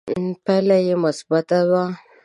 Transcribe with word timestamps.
پایله 0.43 0.77
یې 0.87 0.95
مثبته 1.03 1.57
وه 1.69 1.83